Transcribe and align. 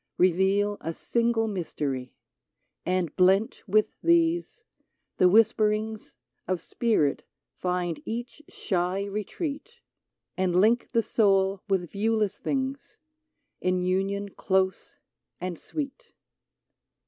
Reveal 0.17 0.77
a 0.81 0.95
single 0.95 1.47
mystery: 1.47 2.15
And 2.87 3.15
blent 3.15 3.61
with 3.67 3.93
these, 4.01 4.63
the 5.17 5.29
whisperings 5.29 6.15
Of 6.47 6.59
spirit 6.59 7.23
find 7.53 8.01
each 8.03 8.41
shy 8.49 9.03
retreat, 9.03 9.67
82 9.67 9.73
UNITED 9.73 9.83
And 10.39 10.55
link 10.59 10.89
the 10.91 11.03
soul 11.03 11.61
with 11.69 11.91
viewless 11.91 12.39
things, 12.39 12.97
In 13.61 13.83
union 13.83 14.29
close 14.29 14.95
and 15.39 15.59
sweet. 15.59 16.11